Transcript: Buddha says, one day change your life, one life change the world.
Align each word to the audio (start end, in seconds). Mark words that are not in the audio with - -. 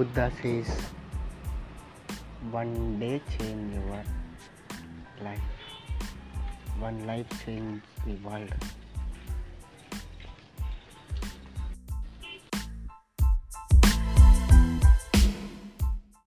Buddha 0.00 0.32
says, 0.40 0.66
one 2.50 2.98
day 2.98 3.20
change 3.36 3.74
your 3.74 4.02
life, 5.22 5.40
one 6.78 7.06
life 7.06 7.26
change 7.44 7.82
the 8.06 8.14
world. 8.26 8.48